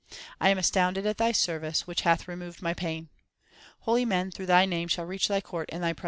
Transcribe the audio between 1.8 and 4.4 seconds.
which hath removed my pain. Holy men